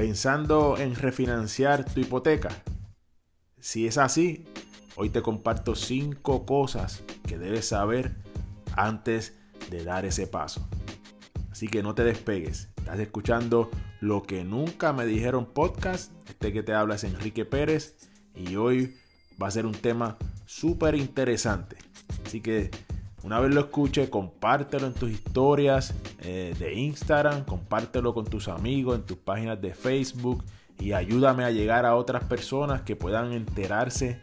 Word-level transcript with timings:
pensando 0.00 0.78
en 0.78 0.94
refinanciar 0.94 1.84
tu 1.84 2.00
hipoteca. 2.00 2.48
Si 3.58 3.86
es 3.86 3.98
así, 3.98 4.46
hoy 4.96 5.10
te 5.10 5.20
comparto 5.20 5.74
5 5.74 6.46
cosas 6.46 7.02
que 7.28 7.36
debes 7.36 7.66
saber 7.66 8.16
antes 8.76 9.36
de 9.68 9.84
dar 9.84 10.06
ese 10.06 10.26
paso. 10.26 10.66
Así 11.50 11.68
que 11.68 11.82
no 11.82 11.94
te 11.94 12.02
despegues. 12.02 12.70
Estás 12.78 12.98
escuchando 12.98 13.70
lo 14.00 14.22
que 14.22 14.42
nunca 14.42 14.94
me 14.94 15.04
dijeron 15.04 15.44
podcast. 15.44 16.12
Este 16.30 16.50
que 16.54 16.62
te 16.62 16.72
habla 16.72 16.94
es 16.94 17.04
Enrique 17.04 17.44
Pérez 17.44 17.98
y 18.34 18.56
hoy 18.56 18.96
va 19.40 19.48
a 19.48 19.50
ser 19.50 19.66
un 19.66 19.74
tema 19.74 20.16
súper 20.46 20.94
interesante. 20.94 21.76
Así 22.24 22.40
que 22.40 22.70
una 23.22 23.38
vez 23.38 23.52
lo 23.52 23.60
escuche, 23.60 24.08
compártelo 24.08 24.86
en 24.86 24.94
tus 24.94 25.10
historias 25.10 25.94
eh, 26.20 26.54
de 26.58 26.74
Instagram, 26.74 27.44
compártelo 27.44 28.14
con 28.14 28.24
tus 28.24 28.48
amigos, 28.48 28.96
en 28.96 29.02
tus 29.04 29.18
páginas 29.18 29.60
de 29.60 29.74
Facebook 29.74 30.42
y 30.78 30.92
ayúdame 30.92 31.44
a 31.44 31.50
llegar 31.50 31.84
a 31.84 31.96
otras 31.96 32.24
personas 32.24 32.82
que 32.82 32.96
puedan 32.96 33.32
enterarse 33.32 34.20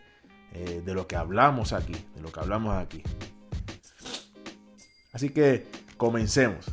eh, 0.54 0.82
de 0.84 0.94
lo 0.96 1.08
que 1.08 1.16
hablamos 1.16 1.74
aquí, 1.74 1.96
de 2.16 2.22
lo 2.22 2.32
que 2.32 2.40
hablamos 2.40 2.76
aquí. 2.76 3.04
Así 5.14 5.30
que 5.30 5.68
comencemos. 5.98 6.66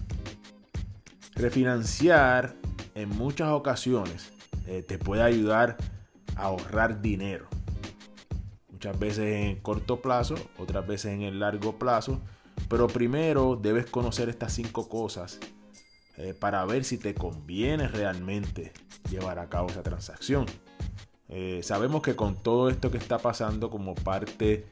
Refinanciar 1.34 2.54
en 2.94 3.08
muchas 3.10 3.48
ocasiones 3.48 4.32
eh, 4.66 4.82
te 4.82 4.98
puede 4.98 5.22
ayudar 5.22 5.76
a 6.36 6.44
ahorrar 6.44 7.02
dinero. 7.02 7.48
Muchas 8.84 9.00
veces 9.00 9.46
en 9.46 9.56
corto 9.60 10.02
plazo, 10.02 10.34
otras 10.58 10.86
veces 10.86 11.14
en 11.14 11.22
el 11.22 11.40
largo 11.40 11.78
plazo. 11.78 12.20
Pero 12.68 12.86
primero 12.86 13.56
debes 13.56 13.86
conocer 13.86 14.28
estas 14.28 14.52
cinco 14.52 14.90
cosas 14.90 15.40
eh, 16.18 16.34
para 16.38 16.62
ver 16.66 16.84
si 16.84 16.98
te 16.98 17.14
conviene 17.14 17.88
realmente 17.88 18.74
llevar 19.10 19.38
a 19.38 19.48
cabo 19.48 19.70
esa 19.70 19.82
transacción. 19.82 20.44
Eh, 21.30 21.60
sabemos 21.62 22.02
que 22.02 22.14
con 22.14 22.42
todo 22.42 22.68
esto 22.68 22.90
que 22.90 22.98
está 22.98 23.16
pasando 23.16 23.70
como 23.70 23.94
parte 23.94 24.66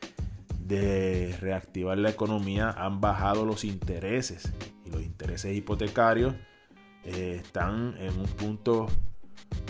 de 0.59 1.35
reactivar 1.41 1.97
la 1.97 2.11
economía 2.11 2.69
han 2.69 3.01
bajado 3.01 3.47
los 3.47 3.65
intereses 3.65 4.53
y 4.85 4.91
los 4.91 5.01
intereses 5.01 5.57
hipotecarios 5.57 6.35
eh, 7.05 7.41
están 7.43 7.97
en 7.99 8.19
un 8.19 8.27
punto 8.27 8.89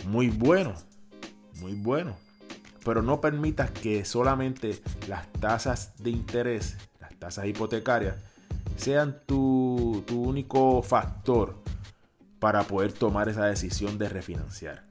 muy 0.05 0.31
bueno, 0.31 0.75
muy 1.61 1.75
bueno. 1.75 2.17
Pero 2.85 3.03
no 3.03 3.21
permitas 3.21 3.71
que 3.71 4.05
solamente 4.05 4.81
las 5.09 5.33
tasas 5.35 5.93
de 5.99 6.11
interés, 6.11 6.77
las 7.01 7.15
tasas 7.17 7.47
hipotecarias, 7.47 8.17
sean 8.77 9.21
tu, 9.27 10.05
tu 10.07 10.23
único 10.23 10.83
factor 10.83 11.63
para 12.41 12.65
poder 12.65 12.93
tomar 12.93 13.29
esa 13.29 13.47
decisión 13.47 13.99
de 13.99 14.09
refinanciar. 14.09 14.85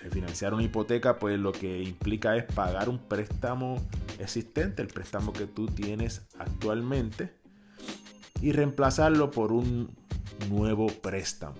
Refinanciar 0.00 0.54
una 0.54 0.62
hipoteca, 0.62 1.18
pues 1.18 1.38
lo 1.38 1.52
que 1.52 1.82
implica 1.82 2.36
es 2.36 2.44
pagar 2.44 2.88
un 2.88 2.98
préstamo 2.98 3.76
existente, 4.18 4.80
el 4.80 4.88
préstamo 4.88 5.32
que 5.32 5.46
tú 5.46 5.66
tienes 5.66 6.22
actualmente, 6.38 7.34
y 8.40 8.52
reemplazarlo 8.52 9.30
por 9.30 9.52
un 9.52 9.90
nuevo 10.48 10.86
préstamo. 10.86 11.56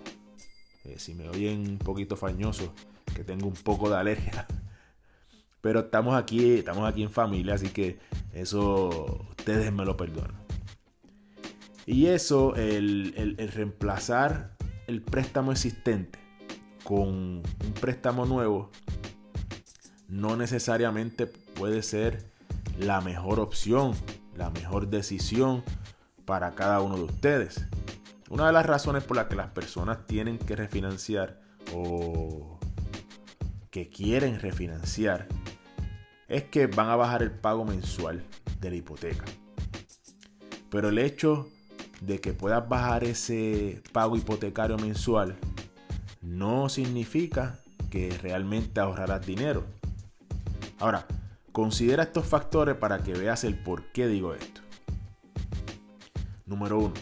Eh, 0.85 0.99
si 0.99 1.15
me 1.15 1.29
oyen 1.29 1.69
un 1.69 1.79
poquito 1.79 2.17
fañoso, 2.17 2.73
que 3.15 3.25
tengo 3.25 3.47
un 3.47 3.55
poco 3.55 3.91
de 3.91 3.97
alergia. 3.97 4.47
Pero 5.61 5.81
estamos 5.81 6.15
aquí, 6.15 6.59
estamos 6.59 6.89
aquí 6.89 7.03
en 7.03 7.11
familia, 7.11 7.55
así 7.55 7.69
que 7.69 7.99
eso 8.33 9.27
ustedes 9.31 9.73
me 9.73 9.85
lo 9.85 9.97
perdonan. 9.97 10.41
Y 11.87 12.07
eso, 12.07 12.55
el, 12.57 13.15
el 13.17 13.49
reemplazar 13.49 14.57
el 14.91 15.03
préstamo 15.03 15.53
existente 15.53 16.19
con 16.83 17.09
un 17.09 17.75
préstamo 17.81 18.27
nuevo, 18.27 18.71
no 20.09 20.37
necesariamente 20.37 21.27
puede 21.27 21.83
ser 21.83 22.25
la 22.79 23.01
mejor 23.01 23.39
opción, 23.39 23.93
la 24.37 24.51
mejor 24.51 24.89
decisión 24.89 25.63
para 26.25 26.57
cada 26.57 26.81
uno 26.81 26.97
de 26.97 27.05
ustedes. 27.05 27.67
Una 28.29 28.47
de 28.47 28.53
las 28.53 28.67
razones 28.67 29.05
por 29.05 29.17
las 29.17 29.27
que 29.27 29.37
las 29.37 29.51
personas 29.51 30.07
tienen 30.07 30.39
que 30.39 30.57
refinanciar 30.57 31.41
o 31.75 32.60
que 33.71 33.89
quieren 33.89 34.41
refinanciar 34.41 35.29
es 36.29 36.45
que 36.45 36.67
van 36.67 36.89
a 36.89 36.97
bajar 36.97 37.23
el 37.23 37.31
pago 37.31 37.65
mensual 37.65 38.25
de 38.61 38.71
la 38.71 38.77
hipoteca. 38.77 39.25
Pero 40.71 40.89
el 40.89 40.99
hecho 40.99 41.49
de 42.01 42.21
que 42.21 42.33
puedas 42.33 42.69
bajar 42.69 43.05
ese 43.05 43.83
pago 43.93 44.17
hipotecario 44.17 44.77
mensual 44.79 45.37
no 46.23 46.69
significa 46.69 47.59
que 47.91 48.17
realmente 48.23 48.81
ahorrarás 48.81 49.27
dinero. 49.27 49.65
Ahora, 50.79 51.07
considera 51.53 52.05
estos 52.05 52.27
factores 52.27 52.77
para 52.77 53.03
que 53.03 53.13
veas 53.13 53.45
el 53.45 53.57
por 53.59 53.91
qué 53.93 54.07
digo 54.07 54.35
esto. 54.35 54.61
Número 56.47 56.79
uno, 56.79 56.95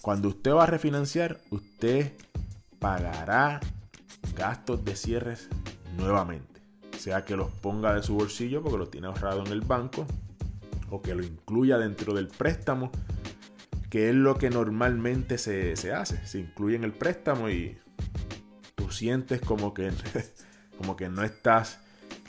cuando 0.00 0.28
usted 0.28 0.52
va 0.52 0.64
a 0.64 0.66
refinanciar, 0.66 1.40
usted 1.50 2.12
pagará 2.78 3.60
gastos 4.36 4.84
de 4.84 4.96
cierres 4.96 5.48
nuevamente. 5.96 6.60
Sea 6.98 7.24
que 7.24 7.36
los 7.36 7.50
ponga 7.50 7.94
de 7.94 8.02
su 8.02 8.14
bolsillo 8.14 8.62
porque 8.62 8.78
lo 8.78 8.88
tiene 8.88 9.06
ahorrado 9.06 9.44
en 9.44 9.52
el 9.52 9.62
banco 9.62 10.06
o 10.90 11.00
que 11.00 11.14
lo 11.14 11.22
incluya 11.22 11.78
dentro 11.78 12.14
del 12.14 12.28
préstamo, 12.28 12.90
que 13.88 14.10
es 14.10 14.14
lo 14.14 14.36
que 14.36 14.50
normalmente 14.50 15.38
se, 15.38 15.74
hace. 15.92 16.26
Se 16.26 16.40
incluye 16.40 16.76
en 16.76 16.84
el 16.84 16.92
préstamo 16.92 17.48
y 17.48 17.78
tú 18.74 18.90
sientes 18.90 19.40
como 19.40 19.72
que, 19.72 19.92
como 20.78 20.96
que 20.96 21.08
no 21.08 21.22
estás 21.22 21.80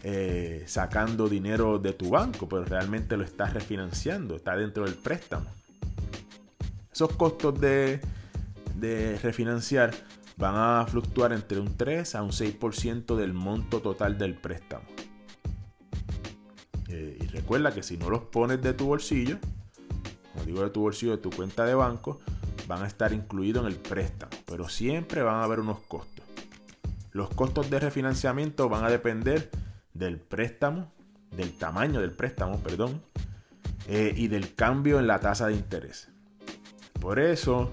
eh, 0.03 0.63
sacando 0.65 1.29
dinero 1.29 1.77
de 1.77 1.93
tu 1.93 2.09
banco, 2.09 2.49
pero 2.49 2.65
realmente 2.65 3.17
lo 3.17 3.23
estás 3.23 3.53
refinanciando, 3.53 4.35
está 4.35 4.55
dentro 4.55 4.85
del 4.85 4.95
préstamo. 4.95 5.47
Esos 6.91 7.15
costos 7.15 7.59
de, 7.59 8.01
refinanciar 9.21 9.91
van 10.41 10.55
a 10.55 10.85
fluctuar 10.87 11.33
entre 11.33 11.59
un 11.59 11.77
3 11.77 12.15
a 12.15 12.23
un 12.23 12.31
6% 12.31 13.15
del 13.15 13.31
monto 13.31 13.79
total 13.79 14.17
del 14.17 14.33
préstamo. 14.33 14.83
Eh, 16.89 17.19
y 17.21 17.27
recuerda 17.27 17.71
que 17.71 17.83
si 17.83 17.95
no 17.95 18.09
los 18.09 18.23
pones 18.23 18.59
de 18.59 18.73
tu 18.73 18.87
bolsillo, 18.87 19.37
como 20.33 20.45
digo 20.45 20.63
de 20.63 20.71
tu 20.71 20.81
bolsillo, 20.81 21.11
de 21.11 21.19
tu 21.19 21.29
cuenta 21.29 21.63
de 21.63 21.75
banco, 21.75 22.19
van 22.67 22.81
a 22.81 22.87
estar 22.87 23.13
incluidos 23.13 23.63
en 23.65 23.71
el 23.71 23.77
préstamo, 23.77 24.31
pero 24.47 24.67
siempre 24.67 25.21
van 25.21 25.35
a 25.35 25.43
haber 25.43 25.59
unos 25.59 25.79
costos. 25.81 26.25
Los 27.11 27.29
costos 27.29 27.69
de 27.69 27.79
refinanciamiento 27.79 28.67
van 28.67 28.83
a 28.83 28.89
depender 28.89 29.51
del 29.93 30.19
préstamo, 30.19 30.91
del 31.29 31.55
tamaño 31.55 32.01
del 32.01 32.13
préstamo, 32.13 32.57
perdón, 32.61 33.03
eh, 33.87 34.11
y 34.17 34.27
del 34.27 34.55
cambio 34.55 34.97
en 34.99 35.05
la 35.05 35.19
tasa 35.19 35.47
de 35.47 35.53
interés. 35.53 36.09
Por 36.99 37.19
eso, 37.19 37.69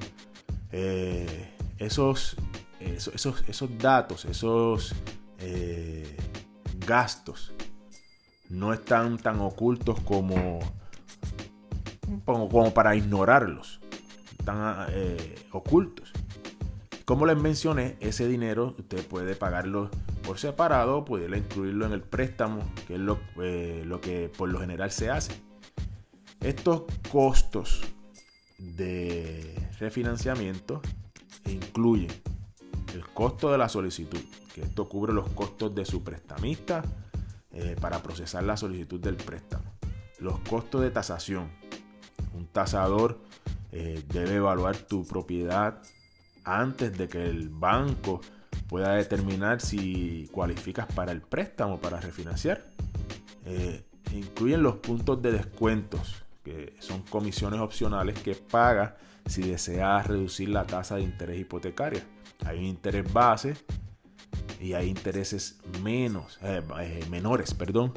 eh, 0.70 1.54
esos, 1.78 2.36
esos, 2.80 3.44
esos, 3.48 3.78
datos, 3.78 4.24
esos 4.24 4.94
eh, 5.38 6.16
gastos, 6.86 7.52
no 8.48 8.72
están 8.72 9.18
tan 9.18 9.40
ocultos 9.40 10.00
como, 10.00 10.58
como, 12.24 12.72
para 12.72 12.96
ignorarlos. 12.96 13.80
Están 14.38 14.86
eh, 14.90 15.34
ocultos. 15.52 16.12
Como 17.04 17.26
les 17.26 17.36
mencioné, 17.36 17.96
ese 18.00 18.28
dinero 18.28 18.74
usted 18.78 19.06
puede 19.06 19.34
pagarlo 19.34 19.90
por 20.22 20.38
separado, 20.38 21.04
puede 21.04 21.36
incluirlo 21.36 21.86
en 21.86 21.92
el 21.92 22.02
préstamo, 22.02 22.62
que 22.86 22.94
es 22.94 23.00
lo, 23.00 23.18
lo 23.36 24.00
que 24.00 24.30
por 24.36 24.50
lo 24.50 24.60
general 24.60 24.90
se 24.90 25.10
hace. 25.10 25.32
Estos 26.40 26.82
costos 27.10 27.82
de 28.58 29.68
refinanciamiento 29.78 30.82
incluye 31.46 32.08
el 32.94 33.06
costo 33.06 33.50
de 33.50 33.58
la 33.58 33.68
solicitud, 33.68 34.20
que 34.54 34.62
esto 34.62 34.88
cubre 34.88 35.12
los 35.12 35.28
costos 35.30 35.74
de 35.74 35.84
su 35.84 36.02
prestamista 36.02 36.82
eh, 37.52 37.76
para 37.80 38.02
procesar 38.02 38.44
la 38.44 38.56
solicitud 38.56 39.00
del 39.00 39.16
préstamo. 39.16 39.64
Los 40.18 40.38
costos 40.40 40.82
de 40.82 40.90
tasación. 40.90 41.48
Un 42.34 42.46
tasador 42.46 43.18
eh, 43.72 44.02
debe 44.08 44.36
evaluar 44.36 44.76
tu 44.76 45.06
propiedad 45.06 45.82
antes 46.44 46.96
de 46.96 47.08
que 47.08 47.24
el 47.24 47.48
banco 47.48 48.20
pueda 48.68 48.94
determinar 48.94 49.60
si 49.60 50.28
cualificas 50.32 50.86
para 50.86 51.12
el 51.12 51.20
préstamo, 51.20 51.80
para 51.80 52.00
refinanciar. 52.00 52.64
Eh, 53.44 53.84
incluyen 54.12 54.62
los 54.62 54.76
puntos 54.76 55.20
de 55.22 55.32
descuentos 55.32 56.24
son 56.78 57.02
comisiones 57.02 57.60
opcionales 57.60 58.18
que 58.20 58.34
paga 58.34 58.96
si 59.28 59.42
desea 59.42 60.02
reducir 60.02 60.48
la 60.48 60.64
tasa 60.64 60.96
de 60.96 61.02
interés 61.02 61.38
hipotecaria. 61.38 62.04
Hay 62.44 62.58
un 62.58 62.64
interés 62.64 63.12
base 63.12 63.54
y 64.60 64.72
hay 64.72 64.88
intereses 64.88 65.58
menos, 65.82 66.38
eh, 66.42 66.62
eh, 66.80 67.04
menores, 67.10 67.54
perdón, 67.54 67.92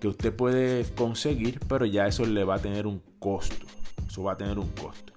que 0.00 0.08
usted 0.08 0.34
puede 0.34 0.84
conseguir, 0.94 1.60
pero 1.68 1.84
ya 1.84 2.06
eso 2.06 2.24
le 2.24 2.44
va 2.44 2.56
a 2.56 2.58
tener 2.58 2.86
un 2.86 3.02
costo. 3.18 3.66
Eso 4.06 4.22
va 4.22 4.32
a 4.32 4.36
tener 4.36 4.58
un 4.58 4.68
costo. 4.70 5.12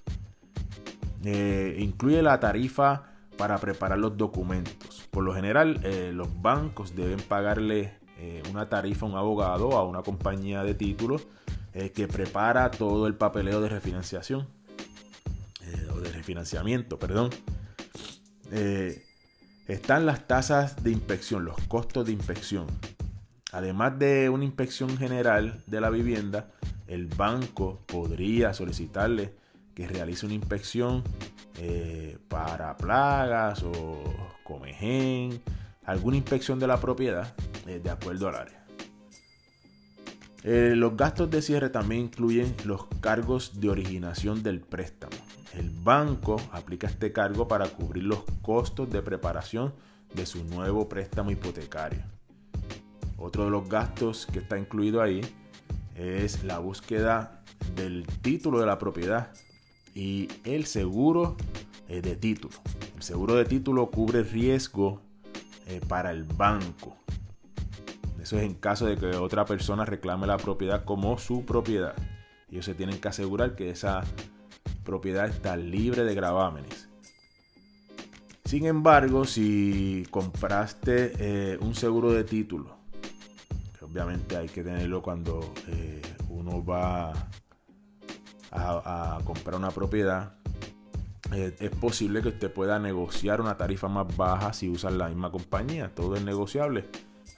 Eh, 1.24 1.77
incluye 1.80 2.22
la 2.22 2.39
tarifa 2.39 3.12
para 3.38 3.57
preparar 3.57 3.98
los 3.98 4.16
documentos. 4.16 5.04
por 5.12 5.24
lo 5.24 5.33
general, 5.33 5.80
los 6.12 6.42
bancos 6.42 6.94
deben 6.94 7.22
pagarle 7.22 7.94
una 8.51 8.68
tarifa 8.68 9.06
a 9.06 9.10
un 9.10 9.16
abogado, 9.16 9.77
a 9.77 9.86
una 9.86 10.04
compañía 10.04 10.62
de 10.62 10.74
títulos 10.74 11.25
que 11.94 12.07
prepara 12.07 12.72
todo 12.72 13.06
el 13.07 13.16
papeleo 13.16 13.60
de 13.60 13.69
refinanciación 13.69 14.48
o 15.94 16.00
de 16.00 16.12
refinanciamiento, 16.12 16.98
perdón. 16.98 17.31
están 19.68 20.06
las 20.06 20.27
tasas 20.27 20.83
de 20.83 20.92
inspección, 20.92 21.44
los 21.44 21.60
costos 21.68 22.06
de 22.06 22.13
inspección. 22.13 22.68
Además 23.51 23.98
de 24.00 24.30
una 24.30 24.45
inspección 24.45 24.98
general 24.98 25.63
de 25.68 25.81
la 25.81 25.89
vivienda, 25.89 26.51
el 26.88 27.07
banco 27.07 27.83
podría 27.86 28.54
solicitarle 28.54 29.33
que 29.74 29.88
realice 29.88 30.25
una 30.25 30.36
inspección 30.36 31.04
eh, 31.57 32.18
para 32.27 32.75
plagas 32.77 33.63
o 33.63 34.04
comején, 34.44 35.42
alguna 35.86 36.18
inspección 36.18 36.60
de 36.60 36.68
la 36.68 36.80
propiedad 36.80 37.33
eh, 37.66 37.80
de 37.83 37.89
acuerdo 37.89 38.27
al 38.30 38.36
área. 38.36 38.65
Eh, 40.48 40.76
los 40.76 40.96
gastos 40.96 41.32
de 41.32 41.42
cierre 41.42 41.72
también 41.72 42.02
incluyen 42.02 42.56
los 42.66 42.86
cargos 43.02 43.60
de 43.60 43.68
originación 43.68 44.44
del 44.44 44.62
préstamo. 44.62 45.18
El 45.56 45.72
banco 45.72 46.38
aplica 46.52 46.86
este 46.86 47.12
cargo 47.12 47.48
para 47.48 47.68
cubrir 47.68 48.04
los 48.04 48.20
costos 48.44 48.92
de 48.92 49.02
preparación 49.02 49.74
de 50.14 50.28
su 50.28 50.44
nuevo 50.44 50.88
préstamo 50.88 51.32
hipotecario. 51.32 52.04
Otro 53.18 53.46
de 53.46 53.50
los 53.50 53.68
gastos 53.68 54.28
que 54.28 54.38
está 54.38 54.60
incluido 54.60 55.02
ahí 55.02 55.22
es 55.96 56.44
la 56.44 56.60
búsqueda 56.60 57.44
del 57.76 58.06
título 58.22 58.60
de 58.60 58.68
la 58.68 58.78
propiedad 58.78 59.32
y 59.96 60.28
el 60.44 60.68
seguro 60.68 61.38
eh, 61.88 62.02
de 62.02 62.16
título. 62.18 62.54
El 62.96 63.02
seguro 63.02 63.34
de 63.34 63.46
título 63.46 63.90
cubre 63.90 64.22
riesgo 64.22 65.02
eh, 65.66 65.82
para 65.88 66.12
el 66.12 66.24
banco. 66.24 66.98
Eso 68.25 68.38
es 68.38 68.44
en 68.44 68.56
caso 68.56 68.88
de 68.88 68.98
que 68.98 69.06
otra 69.18 69.45
persona 69.45 69.86
reclame 69.86 70.25
la 70.25 70.38
propiedad 70.38 70.83
como 70.83 71.19
su 71.19 71.45
propiedad. 71.45 71.94
Ellos 72.50 72.66
se 72.66 72.74
tienen 72.74 73.00
que 73.00 73.07
asegurar 73.07 73.56
que 73.56 73.69
esa 73.69 74.04
propiedad 74.83 75.27
está 75.27 75.56
libre 75.56 76.04
de 76.04 76.16
gravámenes. 76.16 76.89
Sin 78.44 78.66
embargo, 78.66 79.25
si 79.25 80.07
compraste 80.10 81.13
eh, 81.19 81.60
un 81.62 81.75
seguro 81.75 82.13
de 82.13 82.24
título, 82.24 82.75
que 83.77 83.86
obviamente 83.86 84.36
hay 84.36 84.50
que 84.50 84.63
tenerlo 84.63 85.04
cuando 85.04 85.54
uno 86.27 86.66
va 86.66 87.13
a, 88.50 89.19
comprar 89.24 89.57
una 89.57 89.69
propiedad, 89.69 90.33
eh, 91.31 91.56
es 91.60 91.69
posible 91.69 92.24
que 92.24 92.30
usted 92.30 92.51
pueda 92.51 92.80
negociar 92.80 93.39
una 93.39 93.56
tarifa 93.56 93.88
más 93.88 94.18
baja 94.18 94.51
si 94.51 94.68
usa 94.68 94.89
la 94.89 95.10
misma 95.10 95.31
compañía. 95.31 95.94
Todo 95.94 96.16
es 96.16 96.24
negociable. 96.24 96.89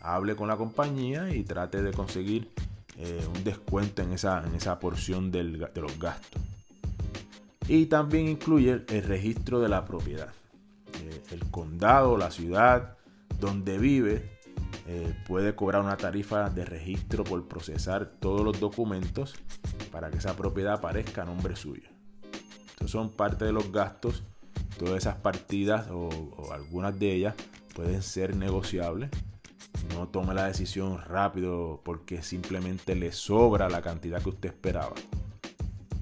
Hable 0.08 0.36
con 0.36 0.48
la 0.48 0.58
compañía 0.58 1.34
y 1.34 1.44
trate 1.44 1.82
de 1.82 1.92
conseguir 1.92 2.50
eh, 2.98 3.28
un 3.36 3.44
descuento 3.44 4.02
en 4.02 4.14
esa, 4.14 4.44
en 4.46 4.56
esa 4.56 4.80
porción 4.80 5.32
de 5.32 5.44
los 5.44 6.00
gastos. 6.00 6.42
Y 7.68 7.88
también 7.88 8.28
incluye 8.28 8.84
el, 8.88 9.04
registro 9.04 9.60
de 9.60 9.70
la 9.70 9.84
propiedad. 9.84 10.30
Eh, 11.02 11.24
el 11.32 11.52
condado, 11.52 12.18
la 12.18 12.32
ciudad 12.32 12.98
donde 13.40 13.78
vive, 13.78 14.38
puede 15.28 15.54
cobrar 15.54 15.82
una 15.82 15.98
tarifa 15.98 16.50
de 16.50 16.64
registro 16.64 17.26
por 17.26 17.46
procesar 17.50 18.06
todos 18.06 18.42
los 18.42 18.58
documentos 18.62 19.36
para 19.92 20.10
que 20.10 20.18
esa 20.18 20.34
propiedad 20.36 20.76
aparezca 20.76 21.24
a 21.24 21.26
nombre 21.26 21.58
suyo. 21.58 21.90
Estos 22.70 22.92
son 22.92 23.10
parte 23.10 23.44
de 23.44 23.52
los 23.52 23.72
gastos. 23.72 24.24
Todas 24.78 24.98
esas 24.98 25.16
partidas 25.16 25.88
o, 25.90 26.10
algunas 26.54 26.98
de 27.00 27.12
ellas 27.12 27.36
pueden 27.74 28.04
ser 28.04 28.36
negociables. 28.36 29.10
No 29.98 30.10
tome 30.10 30.36
la 30.36 30.46
decisión 30.46 31.02
rápido 31.02 31.82
porque 31.84 32.22
simplemente 32.22 32.94
le 32.94 33.12
sobra 33.12 33.68
la 33.68 33.82
cantidad 33.82 34.22
que 34.22 34.30
usted 34.30 34.50
esperaba. 34.50 34.94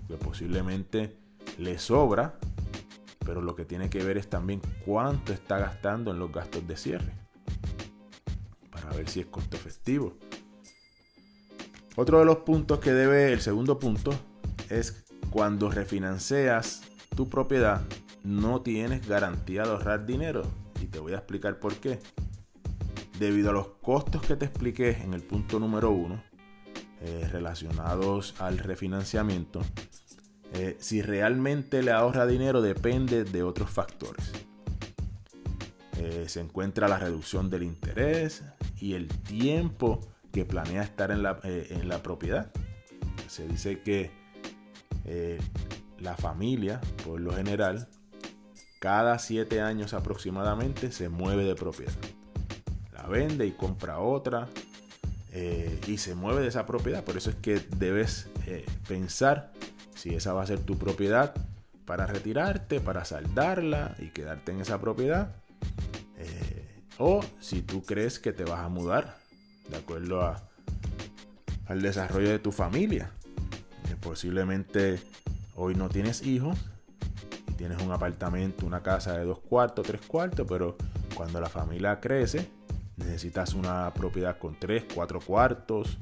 Que 0.09 0.17
posiblemente 0.17 1.15
le 1.57 1.79
sobra, 1.79 2.37
pero 3.25 3.41
lo 3.41 3.55
que 3.55 3.63
tiene 3.63 3.89
que 3.89 4.03
ver 4.03 4.17
es 4.17 4.29
también 4.29 4.59
cuánto 4.85 5.31
está 5.31 5.59
gastando 5.59 6.11
en 6.11 6.19
los 6.19 6.29
gastos 6.29 6.67
de 6.67 6.75
cierre. 6.75 7.13
Para 8.69 8.89
ver 8.89 9.07
si 9.07 9.21
es 9.21 9.27
costo 9.27 9.55
efectivo. 9.55 10.17
Otro 11.95 12.19
de 12.19 12.25
los 12.25 12.39
puntos 12.39 12.79
que 12.79 12.91
debe, 12.91 13.31
el 13.31 13.39
segundo 13.39 13.79
punto, 13.79 14.13
es 14.69 15.05
cuando 15.29 15.71
refinancias 15.71 16.81
tu 17.15 17.29
propiedad, 17.29 17.81
no 18.25 18.59
tienes 18.59 19.07
garantía 19.07 19.63
de 19.63 19.69
ahorrar 19.69 20.05
dinero. 20.05 20.43
Y 20.81 20.87
te 20.87 20.99
voy 20.99 21.13
a 21.13 21.17
explicar 21.19 21.59
por 21.59 21.75
qué. 21.75 22.01
Debido 23.19 23.51
a 23.51 23.53
los 23.53 23.67
costos 23.81 24.21
que 24.23 24.35
te 24.35 24.45
expliqué 24.45 24.91
en 24.91 25.13
el 25.13 25.21
punto 25.21 25.57
número 25.57 25.89
uno, 25.91 26.21
eh, 27.01 27.27
relacionados 27.31 28.35
al 28.39 28.57
refinanciamiento, 28.57 29.61
eh, 30.53 30.75
si 30.79 31.01
realmente 31.01 31.81
le 31.81 31.91
ahorra 31.91 32.25
dinero 32.25 32.61
depende 32.61 33.23
de 33.23 33.43
otros 33.43 33.69
factores. 33.69 34.31
Eh, 35.97 36.25
se 36.27 36.41
encuentra 36.41 36.89
la 36.89 36.99
reducción 36.99 37.49
del 37.49 37.63
interés 37.63 38.43
y 38.79 38.93
el 38.93 39.07
tiempo 39.07 40.01
que 40.33 40.43
planea 40.43 40.83
estar 40.83 41.11
en 41.11 41.23
la, 41.23 41.39
en 41.43 41.87
la 41.87 42.03
propiedad. 42.03 42.51
Se 43.27 43.47
dice 43.47 43.81
que 43.81 44.11
la 45.99 46.17
familia, 46.17 46.81
por 47.05 47.21
lo 47.21 47.33
general, 47.33 47.87
cada 48.79 49.19
siete 49.19 49.61
años 49.61 49.93
aproximadamente 49.93 50.91
se 50.91 51.09
mueve 51.09 51.45
de 51.45 51.55
propiedad. 51.55 51.93
La 52.95 53.07
vende 53.07 53.45
y 53.45 53.51
compra 53.51 53.99
otra 53.99 54.47
eh, 55.31 55.79
y 55.87 55.97
se 55.97 56.15
mueve 56.15 56.41
de 56.41 56.47
esa 56.47 56.65
propiedad. 56.65 57.03
Por 57.03 57.17
eso 57.17 57.29
es 57.29 57.35
que 57.35 57.61
debes 57.77 58.29
pensar 58.87 59.51
si 59.95 60.15
esa 60.15 60.33
va 60.33 60.43
a 60.43 60.47
ser 60.47 60.59
tu 60.59 60.77
propiedad 60.77 61.33
para 61.85 62.07
retirarte, 62.07 62.79
para 62.79 63.05
saldarla 63.05 63.95
y 63.99 64.07
quedarte 64.09 64.51
en 64.51 64.61
esa 64.61 64.79
propiedad. 64.81 65.35
o 66.97 67.19
si 67.41 67.61
tú 67.61 67.83
crees 67.83 68.19
que 68.19 68.31
te 68.31 68.45
vas 68.45 68.61
a 68.61 68.69
mudar 68.69 69.17
de 69.69 69.77
acuerdo 69.77 70.21
a, 70.21 70.41
al 71.67 71.81
desarrollo 71.81 72.29
de 72.29 72.39
tu 72.39 72.51
familia. 72.51 73.11
Eh, 73.89 73.95
posiblemente 73.99 74.99
hoy 75.55 75.75
no 75.75 75.89
tienes 75.89 76.25
hijos 76.25 76.57
y 77.47 77.53
tienes 77.53 77.81
un 77.81 77.91
apartamento, 77.91 78.65
una 78.65 78.81
casa 78.81 79.17
de 79.17 79.25
dos 79.25 79.39
cuartos, 79.39 79.85
tres 79.85 80.01
cuartos, 80.01 80.45
pero 80.47 80.77
cuando 81.15 81.39
la 81.39 81.49
familia 81.49 81.99
crece, 81.99 82.49
necesitas 82.97 83.53
una 83.53 83.93
propiedad 83.93 84.37
con 84.37 84.59
tres, 84.59 84.85
cuatro 84.93 85.19
cuartos, 85.19 85.97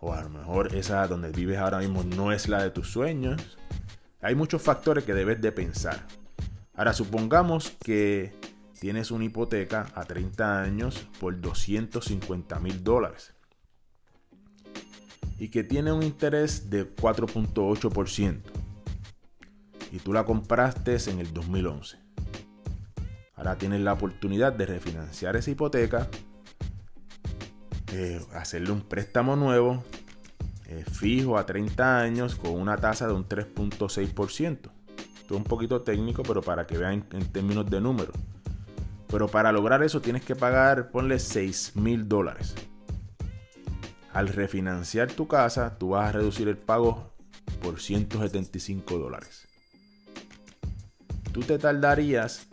o 0.00 0.12
a 0.12 0.22
lo 0.22 0.30
mejor 0.30 0.74
esa 0.74 1.06
donde 1.06 1.30
vives 1.30 1.58
ahora 1.58 1.78
mismo 1.78 2.02
no 2.04 2.32
es 2.32 2.48
la 2.48 2.62
de 2.62 2.70
tus 2.70 2.90
sueños. 2.90 3.58
Hay 4.20 4.34
muchos 4.34 4.62
factores 4.62 5.04
que 5.04 5.14
debes 5.14 5.40
de 5.40 5.52
pensar. 5.52 6.06
Ahora 6.74 6.92
supongamos 6.92 7.70
que 7.82 8.34
tienes 8.78 9.10
una 9.10 9.24
hipoteca 9.24 9.86
a 9.94 10.04
30 10.04 10.62
años 10.62 11.08
por 11.18 11.40
250 11.40 12.60
mil 12.60 12.84
dólares 12.84 13.34
y 15.38 15.48
que 15.48 15.64
tiene 15.64 15.92
un 15.92 16.02
interés 16.02 16.70
de 16.70 16.94
4.8% 16.94 18.40
y 19.92 19.98
tú 19.98 20.12
la 20.12 20.24
compraste 20.24 20.96
en 21.10 21.20
el 21.20 21.32
2011. 21.32 22.05
Ahora 23.36 23.58
tienes 23.58 23.82
la 23.82 23.92
oportunidad 23.92 24.54
de 24.54 24.64
refinanciar 24.64 25.36
esa 25.36 25.50
hipoteca, 25.50 26.08
eh, 27.92 28.20
hacerle 28.32 28.72
un 28.72 28.80
préstamo 28.80 29.36
nuevo, 29.36 29.84
eh, 30.66 30.84
fijo 30.90 31.36
a 31.36 31.44
30 31.44 32.00
años 32.00 32.34
con 32.34 32.52
una 32.52 32.78
tasa 32.78 33.06
de 33.06 33.12
un 33.12 33.28
3.6%. 33.28 34.72
Esto 34.96 35.34
es 35.34 35.38
un 35.38 35.44
poquito 35.44 35.82
técnico, 35.82 36.22
pero 36.22 36.40
para 36.40 36.66
que 36.66 36.78
vean 36.78 37.04
en 37.12 37.26
términos 37.30 37.68
de 37.70 37.80
números. 37.80 38.16
Pero 39.08 39.28
para 39.28 39.52
lograr 39.52 39.82
eso 39.82 40.00
tienes 40.00 40.24
que 40.24 40.34
pagar, 40.34 40.90
ponle 40.90 41.18
6 41.18 41.72
mil 41.76 42.08
dólares. 42.08 42.54
Al 44.12 44.28
refinanciar 44.28 45.12
tu 45.12 45.28
casa, 45.28 45.76
tú 45.78 45.90
vas 45.90 46.08
a 46.08 46.12
reducir 46.12 46.48
el 46.48 46.56
pago 46.56 47.12
por 47.60 47.80
175 47.80 48.98
dólares. 48.98 49.46
Tú 51.32 51.40
te 51.40 51.58
tardarías 51.58 52.46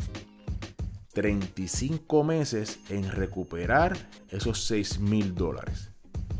35 1.13 2.23
meses 2.23 2.79
en 2.89 3.09
recuperar 3.11 3.95
esos 4.29 4.65
6 4.65 4.99
mil 4.99 5.35
dólares. 5.35 5.89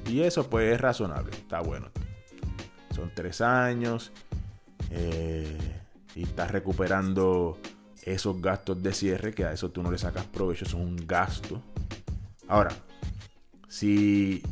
Y 0.10 0.22
eso 0.22 0.50
pues 0.50 0.74
es 0.74 0.82
razonable, 0.82 1.32
está 1.32 1.62
bueno. 1.62 1.90
Son 2.94 3.12
3 3.14 3.42
años 3.42 4.12
eh, 4.90 5.58
y 6.16 6.24
estás 6.24 6.52
recuperando 6.52 7.58
esos 8.04 8.42
gastos 8.42 8.84
de 8.84 8.94
cierre, 8.94 9.34
que 9.34 9.46
a 9.46 9.54
eso 9.54 9.72
tú 9.72 9.82
no 9.82 9.92
le 9.92 9.98
sacas 9.98 10.26
provecho, 10.26 10.66
son 10.66 10.82
un 10.82 11.08
gasto. 11.08 11.62
Ahora, 12.48 12.72
si 13.70 14.44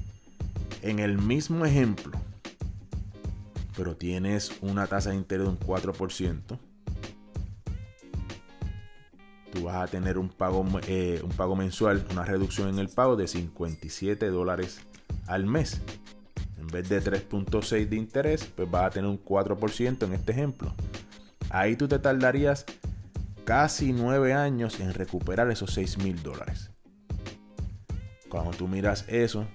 en 0.81 0.99
el 0.99 1.17
mismo 1.17 1.65
ejemplo, 1.65 2.17
pero 3.75 3.95
tienes 3.95 4.51
una 4.61 4.87
tasa 4.87 5.09
de 5.09 5.17
interés 5.17 5.45
de 5.45 5.51
un 5.51 5.59
4%, 5.59 6.57
tú 9.51 9.63
vas 9.63 9.75
a 9.75 9.87
tener 9.87 10.17
un 10.17 10.29
pago, 10.29 10.65
eh, 10.87 11.21
un 11.23 11.31
pago 11.31 11.55
mensual, 11.55 12.05
una 12.11 12.25
reducción 12.25 12.69
en 12.69 12.79
el 12.79 12.89
pago 12.89 13.15
de 13.15 13.27
57 13.27 14.27
dólares 14.29 14.81
al 15.27 15.45
mes. 15.45 15.81
En 16.57 16.67
vez 16.67 16.89
de 16.89 17.01
3.6 17.01 17.89
de 17.89 17.95
interés, 17.95 18.45
pues 18.45 18.69
vas 18.69 18.85
a 18.85 18.89
tener 18.91 19.09
un 19.09 19.23
4% 19.23 20.05
en 20.05 20.13
este 20.13 20.31
ejemplo. 20.31 20.73
Ahí 21.49 21.75
tú 21.75 21.87
te 21.87 21.99
tardarías 21.99 22.65
casi 23.45 23.93
9 23.93 24.33
años 24.33 24.79
en 24.79 24.93
recuperar 24.93 25.51
esos 25.51 25.73
6 25.73 25.97
mil 25.99 26.21
dólares. 26.23 26.71
Cuando 28.29 28.51
tú 28.51 28.67
miras 28.67 29.05
eso, 29.09 29.45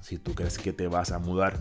si 0.00 0.18
tú 0.18 0.34
crees 0.34 0.58
que 0.58 0.72
te 0.72 0.88
vas 0.88 1.12
a 1.12 1.18
mudar 1.18 1.58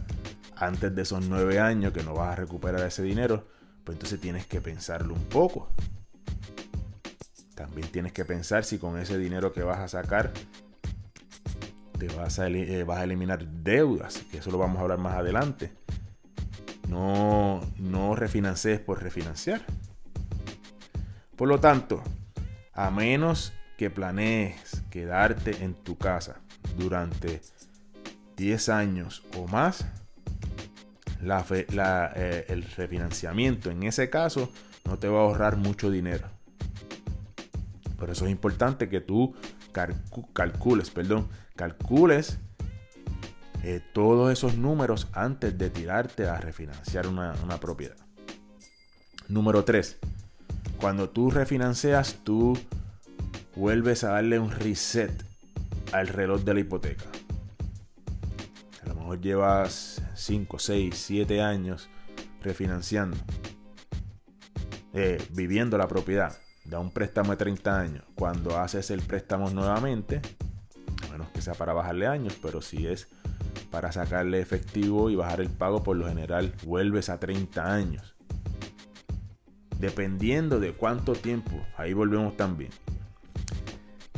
antes 0.55 0.95
de 0.95 1.01
esos 1.01 1.27
9 1.27 1.59
años, 1.59 1.91
que 1.91 2.03
no 2.03 2.13
vas 2.13 2.31
a 2.31 2.35
recuperar 2.35 2.81
ese 2.87 3.03
dinero, 3.03 3.47
pues 3.83 3.95
entonces 3.95 4.21
tienes 4.21 4.45
que 4.45 4.61
pensarlo 4.61 5.13
un 5.13 5.23
poco. 5.25 5.69
También 7.63 7.87
tienes 7.87 8.11
que 8.11 8.25
pensar 8.25 8.65
si 8.65 8.77
con 8.77 8.99
ese 8.99 9.17
dinero 9.17 9.53
que 9.53 9.63
vas 9.63 9.79
a 9.79 9.87
sacar 9.87 10.33
te 11.97 12.07
vas 12.09 12.37
a, 12.39 12.49
eh, 12.49 12.83
vas 12.83 12.99
a 12.99 13.05
eliminar 13.05 13.47
deudas, 13.47 14.17
que 14.29 14.39
eso 14.39 14.51
lo 14.51 14.57
vamos 14.57 14.79
a 14.79 14.81
hablar 14.81 14.97
más 14.97 15.15
adelante. 15.15 15.71
No, 16.89 17.61
no 17.77 18.15
refinancies 18.15 18.81
por 18.81 19.01
refinanciar. 19.01 19.61
Por 21.37 21.47
lo 21.47 21.61
tanto, 21.61 22.03
a 22.73 22.91
menos 22.91 23.53
que 23.77 23.89
planees 23.89 24.83
quedarte 24.89 25.63
en 25.63 25.73
tu 25.73 25.97
casa 25.97 26.41
durante 26.77 27.39
10 28.35 28.67
años 28.67 29.23
o 29.37 29.47
más, 29.47 29.85
eh, 31.21 32.45
el 32.49 32.63
refinanciamiento 32.75 33.71
en 33.71 33.83
ese 33.83 34.09
caso 34.09 34.51
no 34.83 34.99
te 34.99 35.07
va 35.07 35.19
a 35.19 35.23
ahorrar 35.23 35.55
mucho 35.55 35.89
dinero. 35.89 36.42
Por 38.03 38.09
eso 38.09 38.25
es 38.25 38.31
importante 38.31 38.89
que 38.89 38.99
tú 38.99 39.33
calcules, 40.33 40.89
perdón, 40.89 41.29
calcules 41.55 42.37
eh, 43.63 43.81
todos 43.93 44.29
esos 44.29 44.57
números 44.57 45.07
antes 45.13 45.57
de 45.57 45.69
tirarte 45.69 46.27
a 46.27 46.35
refinanciar 46.35 47.07
una, 47.07 47.33
una 47.45 47.61
propiedad. 47.61 47.95
Número 49.29 49.63
3. 49.63 49.99
Cuando 50.75 51.11
tú 51.11 51.31
refinancias, 51.31 52.17
tú 52.25 52.59
vuelves 53.55 54.03
a 54.03 54.09
darle 54.09 54.37
un 54.37 54.51
reset 54.51 55.23
al 55.93 56.09
reloj 56.09 56.41
de 56.41 56.55
la 56.55 56.59
hipoteca. 56.59 57.05
A 58.83 58.89
lo 58.89 58.95
mejor 58.95 59.21
llevas 59.21 60.01
5, 60.15 60.59
6, 60.59 60.93
7 60.93 61.41
años 61.41 61.87
refinanciando, 62.41 63.15
eh, 64.91 65.25
viviendo 65.31 65.77
la 65.77 65.87
propiedad. 65.87 66.37
Da 66.65 66.79
un 66.79 66.91
préstamo 66.91 67.31
de 67.31 67.37
30 67.37 67.79
años. 67.79 68.03
Cuando 68.15 68.57
haces 68.57 68.89
el 68.91 69.01
préstamo 69.01 69.49
nuevamente, 69.49 70.21
menos 71.11 71.27
que 71.29 71.41
sea 71.41 71.53
para 71.53 71.73
bajarle 71.73 72.07
años, 72.07 72.37
pero 72.41 72.61
si 72.61 72.87
es 72.87 73.07
para 73.71 73.91
sacarle 73.91 74.39
efectivo 74.39 75.09
y 75.09 75.15
bajar 75.15 75.41
el 75.41 75.49
pago, 75.49 75.83
por 75.83 75.97
lo 75.97 76.07
general 76.07 76.53
vuelves 76.63 77.09
a 77.09 77.19
30 77.19 77.73
años. 77.73 78.15
Dependiendo 79.79 80.59
de 80.59 80.73
cuánto 80.73 81.13
tiempo, 81.13 81.51
ahí 81.77 81.93
volvemos 81.93 82.37
también. 82.37 82.71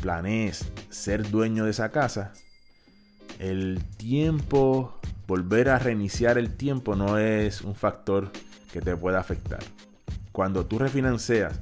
Planees 0.01 0.65
ser 0.89 1.29
dueño 1.29 1.65
de 1.65 1.71
esa 1.71 1.89
casa, 1.89 2.33
el 3.39 3.83
tiempo 3.97 4.99
volver 5.27 5.69
a 5.69 5.79
reiniciar 5.79 6.37
el 6.37 6.55
tiempo 6.55 6.95
no 6.95 7.17
es 7.17 7.61
un 7.61 7.75
factor 7.75 8.31
que 8.71 8.81
te 8.81 8.95
pueda 8.95 9.19
afectar. 9.19 9.63
Cuando 10.31 10.65
tú 10.65 10.79
refinancias, 10.79 11.59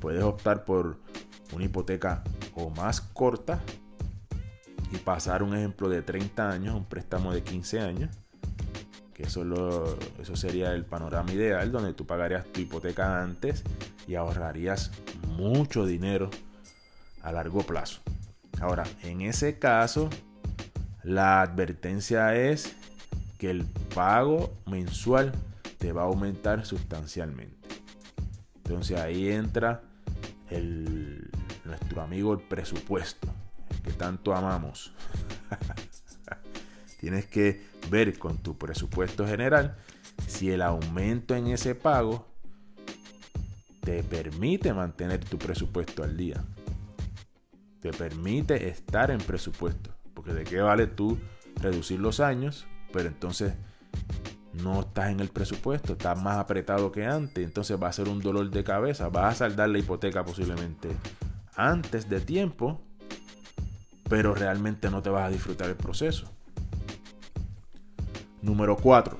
puedes 0.00 0.22
optar 0.22 0.64
por 0.64 0.98
una 1.52 1.64
hipoteca 1.64 2.22
o 2.54 2.70
más 2.70 3.00
corta 3.00 3.60
y 4.92 4.96
pasar 4.98 5.42
un 5.42 5.54
ejemplo 5.54 5.88
de 5.88 6.02
30 6.02 6.50
años, 6.50 6.74
un 6.74 6.84
préstamo 6.84 7.32
de 7.32 7.42
15 7.42 7.80
años, 7.80 8.10
que 9.14 9.24
eso, 9.24 9.98
eso 10.20 10.36
sería 10.36 10.72
el 10.72 10.84
panorama 10.84 11.32
ideal 11.32 11.70
donde 11.70 11.92
tú 11.92 12.06
pagarías 12.06 12.46
tu 12.46 12.60
hipoteca 12.60 13.22
antes 13.22 13.62
y 14.08 14.14
ahorrarías 14.14 14.90
mucho 15.28 15.86
dinero 15.86 16.30
a 17.22 17.32
largo 17.32 17.62
plazo. 17.62 18.00
Ahora, 18.60 18.84
en 19.02 19.20
ese 19.20 19.58
caso, 19.58 20.10
la 21.02 21.42
advertencia 21.42 22.34
es 22.34 22.74
que 23.38 23.50
el 23.50 23.64
pago 23.94 24.52
mensual 24.66 25.32
te 25.78 25.92
va 25.92 26.02
a 26.02 26.06
aumentar 26.06 26.66
sustancialmente. 26.66 27.56
Entonces 28.56 28.98
ahí 28.98 29.30
entra 29.30 29.82
el, 30.50 31.30
nuestro 31.64 32.02
amigo 32.02 32.32
el 32.32 32.40
presupuesto, 32.40 33.28
que 33.84 33.92
tanto 33.92 34.34
amamos. 34.34 34.92
Tienes 37.00 37.26
que 37.26 37.64
ver 37.90 38.18
con 38.18 38.38
tu 38.38 38.58
presupuesto 38.58 39.26
general 39.26 39.76
si 40.26 40.50
el 40.50 40.62
aumento 40.62 41.34
en 41.34 41.48
ese 41.48 41.74
pago 41.74 42.26
te 43.80 44.02
permite 44.02 44.74
mantener 44.74 45.24
tu 45.24 45.38
presupuesto 45.38 46.04
al 46.04 46.16
día. 46.16 46.44
Te 47.80 47.92
permite 47.92 48.68
estar 48.68 49.10
en 49.10 49.18
presupuesto. 49.18 49.90
Porque 50.12 50.34
de 50.34 50.44
qué 50.44 50.60
vale 50.60 50.86
tú 50.86 51.18
reducir 51.56 51.98
los 51.98 52.20
años 52.20 52.66
pero 52.92 53.08
entonces 53.08 53.54
no 54.62 54.80
estás 54.80 55.10
en 55.10 55.20
el 55.20 55.28
presupuesto, 55.28 55.92
estás 55.92 56.20
más 56.20 56.38
apretado 56.38 56.92
que 56.92 57.06
antes, 57.06 57.44
entonces 57.44 57.80
va 57.80 57.88
a 57.88 57.92
ser 57.92 58.08
un 58.08 58.20
dolor 58.20 58.50
de 58.50 58.64
cabeza, 58.64 59.08
vas 59.08 59.34
a 59.34 59.38
saldar 59.48 59.68
la 59.68 59.78
hipoteca 59.78 60.24
posiblemente 60.24 60.88
antes 61.54 62.08
de 62.08 62.20
tiempo, 62.20 62.80
pero 64.08 64.34
realmente 64.34 64.90
no 64.90 65.02
te 65.02 65.10
vas 65.10 65.26
a 65.26 65.30
disfrutar 65.30 65.68
el 65.68 65.76
proceso. 65.76 66.26
Número 68.42 68.76
4. 68.76 69.18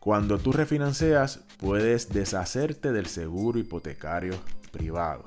Cuando 0.00 0.38
tú 0.38 0.52
refinancias, 0.52 1.40
puedes 1.58 2.08
deshacerte 2.08 2.92
del 2.92 3.06
seguro 3.06 3.58
hipotecario 3.58 4.34
privado. 4.70 5.24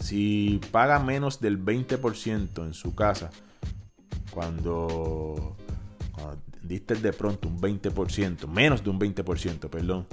Si 0.00 0.60
paga 0.70 0.98
menos 0.98 1.40
del 1.40 1.64
20% 1.64 2.64
en 2.64 2.74
su 2.74 2.94
casa, 2.94 3.30
cuando, 4.30 5.56
diste 6.62 6.94
de 6.94 7.12
pronto 7.12 7.48
un 7.48 7.60
20%, 7.60 8.46
menos 8.46 8.82
de 8.84 8.90
un 8.90 8.98
20%, 8.98 9.68
perdón, 9.68 10.06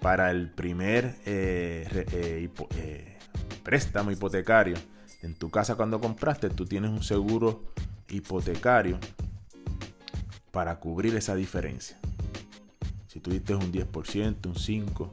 para 0.00 0.30
el 0.30 0.50
primer 0.50 1.16
eh, 1.24 2.06
eh, 2.12 2.48
eh, 2.76 3.18
préstamo 3.62 4.10
hipotecario 4.10 4.76
en 5.22 5.34
tu 5.34 5.50
casa 5.50 5.74
cuando 5.74 6.00
compraste, 6.00 6.50
tú 6.50 6.66
tienes 6.66 6.90
un 6.90 7.02
seguro 7.02 7.64
hipotecario 8.08 8.98
para 10.52 10.78
cubrir 10.78 11.16
esa 11.16 11.34
diferencia. 11.34 11.98
Si 13.08 13.20
tú 13.20 13.30
diste 13.30 13.54
un 13.54 13.72
10%, 13.72 14.46
un 14.46 14.54
5%, 14.54 15.10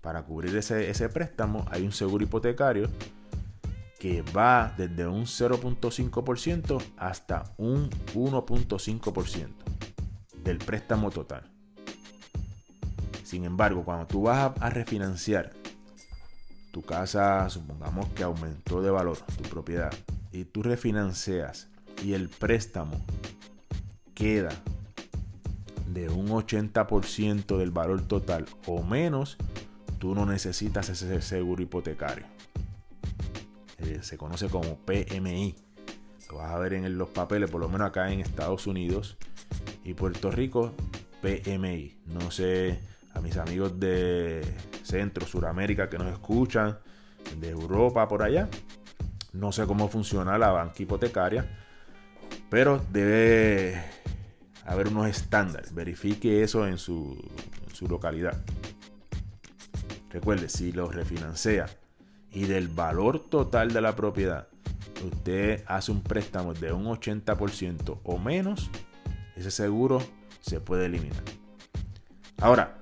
para 0.00 0.22
cubrir 0.22 0.56
ese, 0.56 0.88
ese 0.88 1.10
préstamo 1.10 1.66
hay 1.70 1.82
un 1.82 1.92
seguro 1.92 2.24
hipotecario 2.24 2.88
que 4.00 4.22
va 4.22 4.72
desde 4.78 5.06
un 5.06 5.26
0.5% 5.26 6.82
hasta 6.96 7.44
un 7.58 7.90
1.5% 8.14 9.48
del 10.42 10.56
préstamo 10.56 11.10
total. 11.10 11.42
Sin 13.22 13.44
embargo, 13.44 13.84
cuando 13.84 14.06
tú 14.06 14.22
vas 14.22 14.52
a, 14.58 14.70
refinanciar 14.70 15.52
tu 16.72 16.80
casa, 16.80 17.48
supongamos 17.50 18.06
que 18.14 18.22
aumentó 18.22 18.80
de 18.80 18.90
valor 18.90 19.18
tu 19.18 19.42
propiedad, 19.50 19.92
y 20.32 20.46
tú 20.46 20.62
refinancias 20.62 21.68
y 22.02 22.14
el 22.14 22.30
préstamo 22.30 23.04
queda 24.14 24.50
de 25.92 26.08
un 26.08 26.28
80% 26.28 27.58
del 27.58 27.70
valor 27.70 28.00
total 28.00 28.46
o 28.66 28.82
menos, 28.82 29.36
tú 29.98 30.14
no 30.14 30.24
necesitas 30.24 30.88
ese 30.88 31.20
seguro 31.20 31.62
hipotecario. 31.62 32.24
Eh, 33.82 34.00
se 34.02 34.16
conoce 34.16 34.48
como 34.48 34.78
PMI. 34.78 35.56
Lo 36.30 36.36
vas 36.36 36.52
a 36.52 36.58
ver 36.58 36.74
en 36.74 36.98
los 36.98 37.08
papeles, 37.08 37.50
por 37.50 37.60
lo 37.60 37.68
menos 37.68 37.88
acá 37.88 38.12
en 38.12 38.20
Estados 38.20 38.66
Unidos 38.66 39.16
y 39.84 39.94
Puerto 39.94 40.30
Rico, 40.30 40.72
PMI. 41.22 41.98
No 42.06 42.30
sé, 42.30 42.80
a 43.14 43.20
mis 43.20 43.36
amigos 43.36 43.78
de 43.80 44.42
Centro, 44.82 45.26
Suramérica 45.26 45.88
que 45.88 45.98
nos 45.98 46.12
escuchan, 46.12 46.78
de 47.38 47.50
Europa 47.50 48.08
por 48.08 48.22
allá, 48.22 48.48
no 49.32 49.52
sé 49.52 49.66
cómo 49.66 49.88
funciona 49.88 50.38
la 50.38 50.50
banca 50.50 50.82
hipotecaria, 50.82 51.48
pero 52.48 52.84
debe 52.90 53.82
haber 54.64 54.88
unos 54.88 55.08
estándares. 55.08 55.74
Verifique 55.74 56.42
eso 56.42 56.66
en 56.66 56.78
su, 56.78 57.16
en 57.68 57.74
su 57.74 57.86
localidad. 57.86 58.36
Recuerde, 60.10 60.48
si 60.48 60.72
lo 60.72 60.90
refinancia 60.90 61.66
y 62.32 62.44
del 62.44 62.68
valor 62.68 63.18
total 63.18 63.72
de 63.72 63.80
la 63.80 63.96
propiedad, 63.96 64.48
usted 65.04 65.62
hace 65.66 65.92
un 65.92 66.02
préstamo 66.02 66.54
de 66.54 66.72
un 66.72 66.86
80% 66.86 68.00
o 68.02 68.18
menos, 68.18 68.70
ese 69.36 69.50
seguro 69.50 70.02
se 70.40 70.60
puede 70.60 70.86
eliminar. 70.86 71.22
Ahora, 72.38 72.80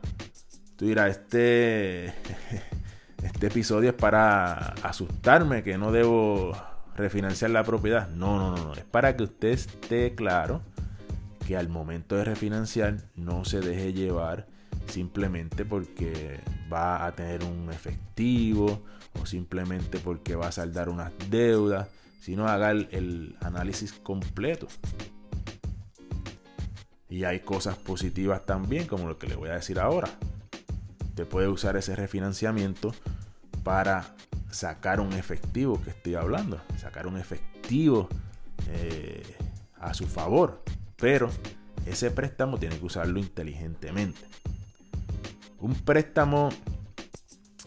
Tú 0.79 0.87
dirás, 0.87 1.11
este, 1.11 2.07
este 3.25 3.49
episodio 3.49 3.91
es 3.91 3.97
para 3.97 4.75
asustarme 4.85 5.65
que 5.65 5.77
no 5.77 5.91
debo 5.91 6.53
refinanciar 6.95 7.51
la 7.51 7.65
propiedad. 7.65 8.09
No, 8.11 8.39
no, 8.39 8.55
no, 8.55 8.65
no. 8.65 8.75
Es 8.75 8.85
para 8.85 9.17
que 9.17 9.25
usted 9.25 9.49
esté 9.49 10.15
claro 10.15 10.63
que 11.45 11.57
al 11.57 11.69
momento 11.69 12.15
de 12.15 12.23
refinanciar 12.23 12.99
no 13.17 13.45
se 13.45 13.59
deje 13.59 13.93
llevar 13.93 14.47
simplemente 14.89 15.65
porque 15.65 16.41
va 16.73 17.07
a 17.07 17.15
tener 17.15 17.45
un 17.45 17.71
efectivo 17.73 18.83
o 19.21 19.27
simplemente 19.27 19.99
porque 19.99 20.35
va 20.35 20.49
a 20.49 20.53
saldar 20.53 20.89
unas 20.89 21.13
deudas, 21.31 21.89
sino 22.21 22.49
haga 22.49 22.71
el, 22.71 23.37
análisis 23.41 23.93
completo. 23.93 24.67
Y 27.09 27.25
hay 27.25 27.41
cosas 27.41 27.77
positivas 27.77 28.45
también, 28.45 28.87
como 28.87 29.09
lo 29.09 29.19
que 29.19 29.27
le 29.27 29.35
voy 29.35 29.49
a 29.49 29.55
decir 29.55 29.79
ahora. 29.79 30.11
Usted 31.09 31.27
puede 31.27 31.49
usar 31.49 31.77
ese 31.77 31.97
refinanciamiento 31.97 32.95
para 33.65 34.15
sacar 34.51 35.01
un 35.01 35.13
efectivo 35.15 35.83
que 35.83 35.91
estoy 35.91 36.15
hablando, 36.15 36.61
sacar 36.77 37.07
un 37.07 37.17
efectivo 37.17 38.09
eh, 38.69 39.23
a 39.81 39.95
su 39.95 40.07
favor, 40.07 40.63
pero 40.97 41.31
ese 41.87 42.11
préstamo 42.11 42.59
tiene 42.59 42.79
que 42.79 42.85
usarlo 42.85 43.19
inteligentemente. 43.19 44.21
Un 45.61 45.75
préstamo 45.75 46.51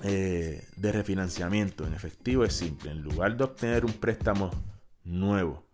eh, 0.04 0.66
de 0.78 0.92
refinanciamiento 0.92 1.86
en 1.86 1.94
efectivo 1.94 2.46
es 2.46 2.54
simple. 2.54 2.92
En 2.92 3.02
lugar 3.02 3.36
de 3.36 3.44
obtener 3.44 3.86
un 3.86 3.94
préstamo 3.94 4.50
nuevo 5.04 5.66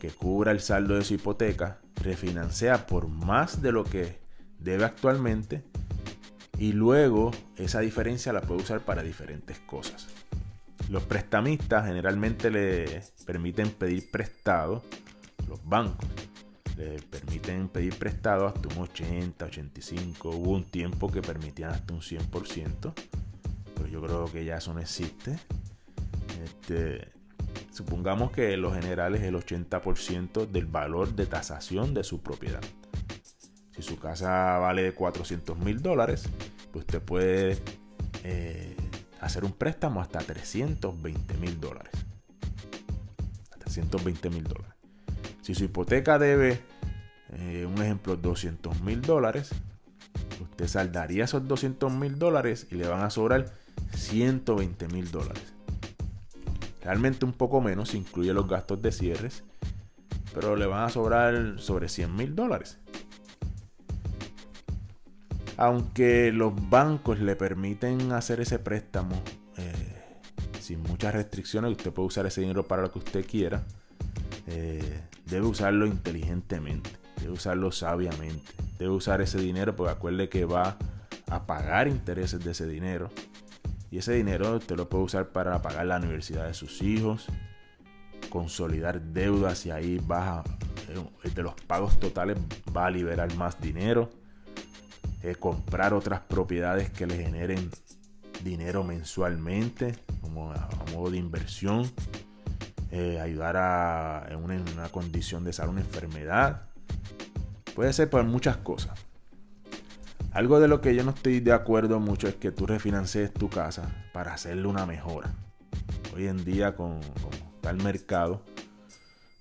que 0.00 0.10
cubra 0.10 0.52
el 0.52 0.60
saldo 0.60 0.96
de 0.96 1.04
su 1.04 1.14
hipoteca, 1.14 1.80
refinancia 1.96 2.86
por 2.86 3.08
más 3.08 3.62
de 3.62 3.72
lo 3.72 3.84
que 3.84 4.18
debe 4.58 4.84
actualmente 4.84 5.64
y 6.58 6.72
luego 6.72 7.30
esa 7.56 7.80
diferencia 7.80 8.32
la 8.32 8.42
puede 8.42 8.62
usar 8.62 8.80
para 8.80 9.02
diferentes 9.02 9.58
cosas. 9.60 10.06
Los 10.90 11.04
prestamistas 11.04 11.86
generalmente 11.86 12.50
le 12.50 13.02
permiten 13.24 13.70
pedir 13.70 14.10
prestado, 14.10 14.82
los 15.48 15.64
bancos 15.64 16.06
le 16.76 17.00
permiten 17.02 17.68
pedir 17.68 17.96
prestado 17.98 18.46
hasta 18.46 18.68
un 18.68 18.82
80, 18.82 19.44
85, 19.44 20.30
hubo 20.30 20.52
un 20.52 20.64
tiempo 20.64 21.10
que 21.10 21.22
permitían 21.22 21.70
hasta 21.70 21.94
un 21.94 22.00
100%, 22.00 22.92
pero 23.74 23.88
yo 23.88 24.02
creo 24.02 24.24
que 24.26 24.44
ya 24.44 24.56
eso 24.56 24.74
no 24.74 24.80
existe. 24.80 25.38
Este, 26.42 27.12
supongamos 27.70 28.32
que 28.32 28.56
lo 28.56 28.72
general 28.72 29.14
es 29.14 29.22
el 29.22 29.34
80% 29.34 30.46
del 30.46 30.66
valor 30.66 31.14
de 31.14 31.26
tasación 31.26 31.94
de 31.94 32.04
su 32.04 32.20
propiedad. 32.20 32.62
Si 33.74 33.82
su 33.82 33.98
casa 33.98 34.58
vale 34.58 34.94
400 34.94 35.58
mil 35.58 35.82
dólares, 35.82 36.28
pues 36.72 36.84
usted 36.84 37.02
puede 37.02 37.58
eh, 38.24 38.76
hacer 39.20 39.44
un 39.44 39.52
préstamo 39.52 40.00
hasta 40.00 40.20
320 40.20 41.34
mil 41.34 41.60
dólares. 41.60 41.92
320 43.58 44.30
mil 44.30 44.44
dólares. 44.44 44.73
Si 45.44 45.54
su 45.54 45.64
hipoteca 45.64 46.18
debe, 46.18 46.58
eh, 47.34 47.68
un 47.70 47.82
ejemplo, 47.82 48.16
200 48.16 48.80
mil 48.80 49.02
dólares, 49.02 49.50
usted 50.40 50.66
saldaría 50.66 51.24
esos 51.24 51.46
200 51.46 51.92
mil 51.92 52.18
dólares 52.18 52.66
y 52.70 52.76
le 52.76 52.88
van 52.88 53.02
a 53.02 53.10
sobrar 53.10 53.52
120 53.94 54.88
mil 54.88 55.10
dólares. 55.10 55.52
Realmente 56.80 57.26
un 57.26 57.34
poco 57.34 57.60
menos, 57.60 57.94
incluye 57.94 58.32
los 58.32 58.48
gastos 58.48 58.80
de 58.80 58.90
cierres, 58.90 59.44
pero 60.32 60.56
le 60.56 60.64
van 60.64 60.84
a 60.84 60.88
sobrar 60.88 61.56
sobre 61.58 61.90
100 61.90 62.16
mil 62.16 62.34
dólares. 62.34 62.78
Aunque 65.58 66.32
los 66.32 66.54
bancos 66.70 67.20
le 67.20 67.36
permiten 67.36 68.12
hacer 68.12 68.40
ese 68.40 68.58
préstamo 68.60 69.20
eh, 69.58 69.72
sin 70.58 70.82
muchas 70.84 71.12
restricciones, 71.12 71.70
usted 71.70 71.92
puede 71.92 72.06
usar 72.06 72.24
ese 72.24 72.40
dinero 72.40 72.66
para 72.66 72.80
lo 72.80 72.90
que 72.90 73.00
usted 73.00 73.26
quiera, 73.26 73.62
eh, 74.46 75.02
debe 75.34 75.46
usarlo 75.46 75.86
inteligentemente, 75.86 76.90
debe 77.20 77.32
usarlo 77.32 77.72
sabiamente, 77.72 78.52
debe 78.78 78.92
usar 78.92 79.20
ese 79.20 79.38
dinero 79.38 79.74
porque 79.74 79.92
acuerde 79.92 80.28
que 80.28 80.44
va 80.44 80.76
a 81.28 81.46
pagar 81.46 81.88
intereses 81.88 82.44
de 82.44 82.52
ese 82.52 82.66
dinero. 82.66 83.10
Y 83.90 83.98
ese 83.98 84.12
dinero 84.12 84.56
usted 84.56 84.76
lo 84.76 84.88
puede 84.88 85.04
usar 85.04 85.28
para 85.28 85.60
pagar 85.60 85.86
la 85.86 85.98
universidad 85.98 86.46
de 86.46 86.54
sus 86.54 86.82
hijos, 86.82 87.26
consolidar 88.30 89.00
deudas 89.00 89.66
y 89.66 89.70
ahí 89.70 90.00
baja 90.04 90.44
eh, 90.88 91.30
de 91.30 91.42
los 91.42 91.54
pagos 91.54 91.98
totales 91.98 92.38
va 92.76 92.86
a 92.86 92.90
liberar 92.90 93.34
más 93.34 93.60
dinero 93.60 94.10
eh, 95.24 95.36
comprar 95.36 95.94
otras 95.94 96.20
propiedades 96.20 96.90
que 96.90 97.06
le 97.06 97.16
generen 97.16 97.70
dinero 98.42 98.84
mensualmente, 98.84 99.96
como 100.20 100.52
a, 100.52 100.68
modo 100.92 101.10
de 101.10 101.16
inversión, 101.16 101.90
eh, 102.96 103.18
ayudar 103.18 103.56
a, 103.56 104.24
en 104.30 104.36
una, 104.36 104.88
condición 104.88 105.42
de 105.42 105.52
salud, 105.52 105.72
una 105.72 105.80
enfermedad. 105.80 106.68
Puede 107.74 107.92
ser 107.92 108.08
por 108.08 108.22
muchas 108.22 108.58
cosas. 108.58 108.96
Algo 110.30 110.60
de 110.60 110.68
lo 110.68 110.80
que 110.80 110.94
yo 110.94 111.02
no 111.02 111.10
estoy 111.10 111.40
de 111.40 111.50
acuerdo 111.50 111.98
mucho 111.98 112.28
es 112.28 112.36
que 112.36 112.52
tú 112.52 112.66
refinancies 112.66 113.32
tu 113.32 113.50
casa 113.50 113.90
para 114.12 114.32
hacerle 114.32 114.68
una 114.68 114.86
mejora. 114.86 115.34
Hoy 116.14 116.28
en 116.28 116.44
día 116.44 116.76
con, 116.76 117.00
tal 117.62 117.82
mercado, 117.82 118.42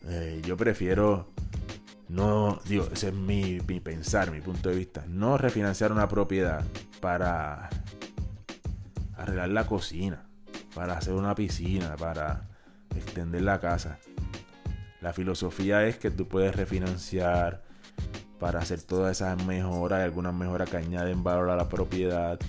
eh, 0.07 0.41
yo 0.43 0.57
prefiero 0.57 1.31
no, 2.09 2.59
digo, 2.65 2.87
ese 2.91 3.09
es 3.09 3.13
mi, 3.13 3.59
pensar, 3.59 4.31
mi 4.31 4.41
punto 4.41 4.69
de 4.69 4.75
vista. 4.75 5.05
No 5.07 5.37
refinanciar 5.37 5.91
una 5.91 6.07
propiedad 6.07 6.65
para 7.01 7.69
arreglar 9.15 9.49
la 9.49 9.67
cocina, 9.67 10.25
para 10.73 10.97
hacer 10.97 11.13
una 11.13 11.35
piscina, 11.35 11.95
para 11.97 12.52
extender 12.95 13.41
la 13.41 13.59
casa. 13.59 13.99
La 15.01 15.13
filosofía 15.13 15.85
es 15.85 15.97
que 15.97 16.11
tú 16.11 16.27
puedes 16.27 16.55
refinanciar 16.55 17.63
para 18.39 18.59
hacer 18.59 18.81
todas 18.81 19.17
esas 19.17 19.43
mejoras 19.45 19.99
y 19.99 20.03
algunas 20.03 20.33
mejoras 20.33 20.69
que 20.69 20.77
añaden 20.77 21.23
valor 21.23 21.49
a 21.49 21.55
la 21.55 21.69
propiedad 21.69 22.39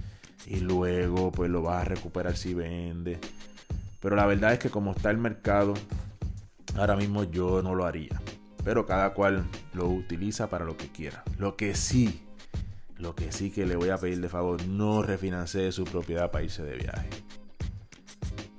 y 0.47 0.61
luego 0.61 1.33
pues 1.33 1.51
lo 1.51 1.63
vas 1.63 1.83
a 1.83 1.85
recuperar 1.85 2.37
si 2.37 2.55
vende. 2.55 3.19
Pero 4.01 4.17
la 4.17 4.27
verdad 4.27 4.53
es 4.53 4.59
que 4.59 4.71
como 4.71 4.93
está 4.93 5.11
el 5.11 5.19
mercado, 5.19 5.75
ahora 6.77 6.97
mismo 6.97 7.25
yo 7.25 7.63
no 7.63 7.75
lo 7.75 7.87
haría 7.87 8.21
pero 8.65 8.87
cada 8.87 9.13
cual 9.13 9.45
lo 9.75 9.87
utiliza 9.89 10.49
para 10.49 10.65
lo 10.65 10.77
que 10.77 10.89
quiera. 10.89 11.23
Lo 11.39 11.55
que 11.57 11.75
sí, 11.75 12.23
lo 12.97 13.15
que 13.15 13.31
sí 13.31 13.51
que 13.51 13.67
le 13.67 13.77
voy 13.77 13.91
a 13.91 13.99
pedir 13.99 14.21
de 14.21 14.29
favor, 14.29 14.67
no 14.67 15.03
refinancie 15.03 15.71
su 15.71 15.85
propiedad 15.85 16.31
para 16.31 16.45
irse 16.45 16.65
de 16.65 16.77
viaje. 16.77 17.09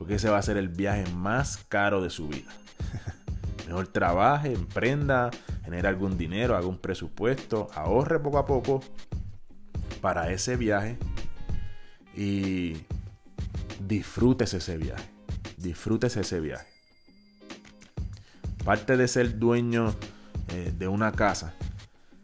Porque 0.06 0.18
ese 0.18 0.30
va 0.30 0.38
a 0.38 0.44
ser 0.44 0.58
el 0.58 0.70
viaje 0.70 1.04
más 1.15 1.65
caro 1.68 2.00
de 2.00 2.12
su 2.12 2.28
vida. 2.28 2.52
Mejor 3.68 3.88
trabaje, 3.88 4.54
emprenda, 4.54 5.32
genere 5.63 5.88
algún 5.88 6.15
dinero, 6.15 6.56
haga 6.56 6.68
un 6.68 6.78
presupuesto, 6.78 7.72
ahorre 7.74 8.20
poco 8.20 8.38
a 8.38 8.46
poco 8.46 8.84
para 10.02 10.30
ese 10.32 10.58
viaje 10.58 11.00
y 12.15 12.74
disfrútese 13.88 14.58
ese 14.58 14.78
viaje. 14.78 15.10
Disfrútese 15.58 16.22
ese 16.22 16.39
viaje. 16.39 16.68
Parte 18.63 18.98
de 18.98 19.08
ser 19.08 19.39
dueño 19.39 19.96
eh, 20.50 20.72
de 20.78 20.88
una 20.88 21.13
casa 21.13 21.56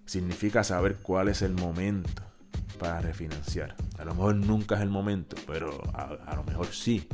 significa 0.06 0.64
saber 0.64 0.98
cuál 0.98 1.30
es 1.30 1.42
el 1.42 1.54
momento 1.54 2.22
para 2.78 3.02
refinanciar. 3.02 3.76
A 3.98 4.06
lo 4.06 4.14
mejor 4.14 4.36
nunca 4.36 4.76
es 4.76 4.82
el 4.82 4.90
momento, 4.90 5.36
pero 5.48 5.82
a, 5.96 6.36
lo 6.36 6.44
mejor 6.44 6.68
sí. 6.68 7.08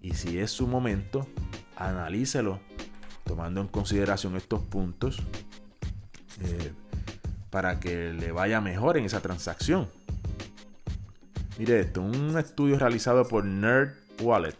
Y 0.00 0.14
si 0.14 0.38
es 0.38 0.50
su 0.50 0.66
momento, 0.66 1.26
analícelo 1.76 2.60
tomando 3.24 3.60
en 3.60 3.68
consideración 3.68 4.36
estos 4.36 4.62
puntos 4.62 5.20
eh, 6.40 6.72
para 7.50 7.78
que 7.80 8.12
le 8.12 8.32
vaya 8.32 8.60
mejor 8.60 8.96
en 8.96 9.04
esa 9.04 9.20
transacción. 9.20 9.88
Mire 11.58 11.80
esto, 11.80 12.02
un 12.02 12.38
estudio 12.38 12.78
realizado 12.78 13.26
por 13.26 13.44
Nerd 13.44 13.92
Wallet 14.22 14.58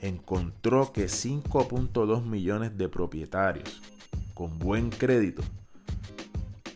encontró 0.00 0.92
que 0.92 1.06
5.2 1.06 2.24
millones 2.24 2.76
de 2.78 2.88
propietarios 2.88 3.82
con 4.34 4.58
buen 4.58 4.90
crédito 4.90 5.42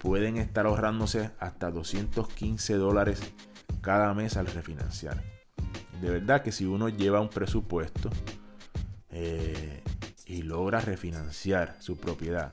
pueden 0.00 0.36
estar 0.36 0.66
ahorrándose 0.66 1.30
hasta 1.38 1.70
215 1.70 2.74
dólares 2.74 3.22
cada 3.80 4.12
mes 4.12 4.36
al 4.36 4.46
refinanciar. 4.46 5.33
De 6.00 6.10
verdad 6.10 6.42
que 6.42 6.52
si 6.52 6.64
uno 6.64 6.88
lleva 6.88 7.20
un 7.20 7.30
presupuesto 7.30 8.10
eh, 9.10 9.82
y 10.26 10.42
logra 10.42 10.80
refinanciar 10.80 11.76
su 11.80 11.96
propiedad 11.96 12.52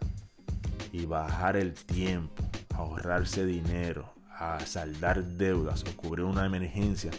y 0.92 1.06
bajar 1.06 1.58
el 1.58 1.74
tiempo, 1.74 2.44
ahorrarse 2.76 3.46
dinero, 3.46 4.14
a 4.30 4.60
saldar 4.62 5.24
deudas 5.24 5.84
o 5.84 5.96
cubrir 5.96 6.26
una 6.26 6.46
emergencia, 6.46 7.12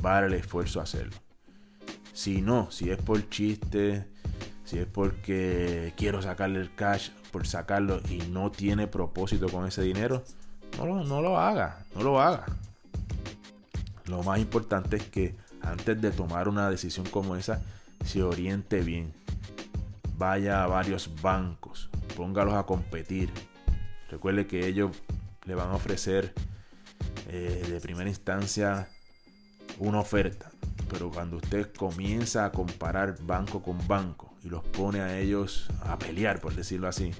vale 0.00 0.28
el 0.28 0.34
esfuerzo 0.34 0.80
hacerlo. 0.80 1.16
Si 2.12 2.40
no, 2.40 2.70
si 2.70 2.90
es 2.90 2.98
por 2.98 3.28
chiste, 3.28 4.06
si 4.64 4.78
es 4.78 4.86
porque 4.86 5.92
quiero 5.96 6.22
sacarle 6.22 6.60
el 6.60 6.74
cash 6.74 7.10
por 7.32 7.46
sacarlo 7.46 8.00
y 8.08 8.18
no 8.30 8.50
tiene 8.50 8.86
propósito 8.86 9.48
con 9.48 9.66
ese 9.66 9.82
dinero, 9.82 10.22
no 10.78 10.86
lo, 10.86 11.04
no 11.04 11.20
lo 11.20 11.38
haga, 11.38 11.84
no 11.94 12.02
lo 12.02 12.20
haga. 12.20 12.46
lo 14.06 14.22
más 14.22 14.38
importante 14.38 14.96
es 14.96 15.04
que 15.04 15.34
antes 15.64 16.00
de 16.00 16.10
tomar 16.10 16.48
una 16.48 16.70
decisión 16.70 17.06
como 17.06 17.36
esa, 17.36 17.62
se 18.04 18.22
oriente 18.22 18.80
bien. 18.80 19.12
Vaya 20.16 20.62
a 20.62 20.66
varios 20.66 21.10
bancos, 21.20 21.90
póngalos 22.16 22.54
a 22.54 22.64
competir. 22.64 23.30
Recuerde 24.10 24.46
que 24.46 24.66
ellos 24.66 24.90
le 25.44 25.54
van 25.54 25.70
a 25.70 25.74
ofrecer 25.74 26.32
eh, 27.28 27.66
de 27.68 27.80
primera 27.80 28.08
instancia 28.08 28.88
una 29.78 30.00
oferta. 30.00 30.50
Pero 30.90 31.10
cuando 31.10 31.36
usted 31.36 31.72
comienza 31.72 32.44
a 32.44 32.52
comparar 32.52 33.16
banco 33.22 33.62
con 33.62 33.86
banco 33.88 34.34
y 34.42 34.48
los 34.48 34.62
pone 34.62 35.00
a 35.00 35.18
ellos 35.18 35.68
a 35.82 35.98
pelear, 35.98 36.40
por 36.40 36.54
decirlo 36.54 36.86
así, 36.86 37.10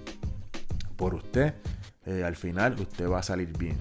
por 0.97 1.15
usted, 1.15 1.55
eh, 2.07 2.23
al 2.25 2.37
final 2.37 2.79
usted 2.79 3.09
va 3.09 3.19
a 3.19 3.23
salir 3.23 3.57
bien. 3.57 3.79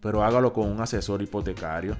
Pero 0.00 0.24
hágalo 0.24 0.52
con 0.52 0.68
un 0.68 0.80
asesor 0.80 1.22
hipotecario, 1.22 1.96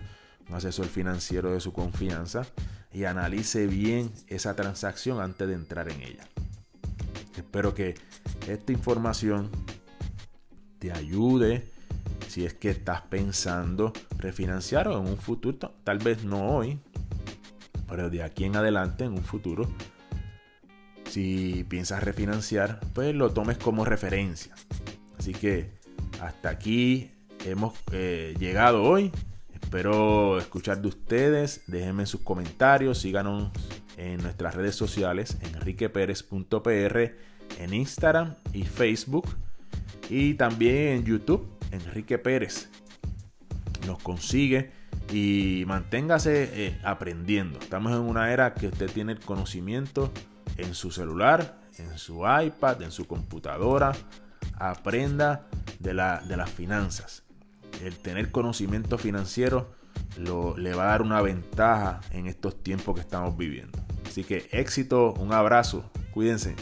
un 0.48 0.54
asesor 0.54 0.86
financiero 0.86 1.52
de 1.52 1.60
su 1.60 1.72
confianza 1.72 2.46
y 2.92 3.04
analice 3.04 3.66
bien 3.66 4.12
esa 4.28 4.54
transacción 4.54 5.20
antes 5.20 5.48
de 5.48 5.54
entrar 5.54 5.90
en 5.90 6.02
ella. 6.02 6.28
Espero 7.36 7.74
que 7.74 7.94
esta 8.48 8.72
información 8.72 9.50
te 10.78 10.92
ayude 10.92 11.70
si 12.28 12.44
es 12.44 12.54
que 12.54 12.70
estás 12.70 13.02
pensando 13.02 13.92
refinanciar 14.18 14.88
o 14.88 14.98
en 14.98 15.06
un 15.06 15.18
futuro, 15.18 15.74
tal 15.84 15.98
vez 15.98 16.24
no 16.24 16.56
hoy, 16.56 16.78
pero 17.88 18.08
de 18.08 18.22
aquí 18.22 18.44
en 18.44 18.56
adelante, 18.56 19.04
en 19.04 19.12
un 19.12 19.22
futuro, 19.22 19.68
si 21.10 21.64
piensas 21.68 22.02
refinanciar, 22.02 22.80
pues 22.94 23.14
lo 23.14 23.32
tomes 23.32 23.58
como 23.58 23.84
referencia. 23.84 24.54
Así 25.18 25.32
que 25.32 25.72
hasta 26.22 26.48
aquí 26.48 27.10
hemos 27.44 27.74
eh, 27.92 28.34
llegado 28.38 28.82
hoy. 28.82 29.12
Espero 29.72 30.36
escuchar 30.36 30.82
de 30.82 30.88
ustedes. 30.88 31.62
Déjenme 31.66 32.04
sus 32.04 32.20
comentarios. 32.20 32.98
Síganos 32.98 33.50
en 33.96 34.22
nuestras 34.22 34.54
redes 34.54 34.74
sociales, 34.74 35.38
enriqueperez.pr, 35.40 37.16
en 37.58 37.72
Instagram 37.72 38.34
y 38.52 38.64
Facebook. 38.64 39.34
Y 40.10 40.34
también 40.34 40.88
en 40.88 41.04
YouTube, 41.06 41.48
Enrique 41.70 42.18
Pérez. 42.18 42.68
Nos 43.86 43.96
consigue 44.02 44.72
y 45.10 45.64
manténgase 45.66 46.50
eh, 46.52 46.78
aprendiendo. 46.84 47.58
Estamos 47.58 47.92
en 47.92 48.00
una 48.00 48.30
era 48.30 48.52
que 48.52 48.66
usted 48.66 48.90
tiene 48.90 49.12
el 49.12 49.20
conocimiento 49.20 50.12
en 50.58 50.74
su 50.74 50.90
celular, 50.90 51.62
en 51.78 51.96
su 51.96 52.24
iPad, 52.26 52.82
en 52.82 52.90
su 52.90 53.06
computadora. 53.06 53.92
Aprenda 54.52 55.46
de, 55.78 55.94
la, 55.94 56.20
de 56.20 56.36
las 56.36 56.50
finanzas. 56.50 57.22
El 57.82 57.96
tener 57.98 58.30
conocimiento 58.30 58.98
financiero 58.98 59.68
lo, 60.18 60.56
le 60.56 60.74
va 60.74 60.84
a 60.84 60.86
dar 60.86 61.02
una 61.02 61.22
ventaja 61.22 62.00
en 62.10 62.26
estos 62.26 62.62
tiempos 62.62 62.94
que 62.94 63.00
estamos 63.00 63.36
viviendo. 63.36 63.78
Así 64.06 64.24
que 64.24 64.48
éxito, 64.52 65.14
un 65.14 65.32
abrazo, 65.32 65.90
cuídense. 66.12 66.54